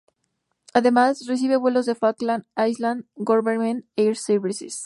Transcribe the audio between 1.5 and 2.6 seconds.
vuelos del Falkland